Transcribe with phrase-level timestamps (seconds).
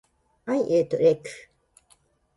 [0.47, 1.27] I ate egg.